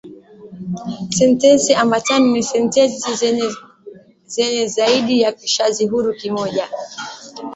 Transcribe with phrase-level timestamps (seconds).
[1.17, 3.09] Sentensi ambatano ni sentensi
[4.33, 6.69] zenye zaidi ya kishazi huru kimoja